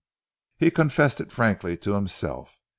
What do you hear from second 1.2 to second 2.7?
it frankly to himself.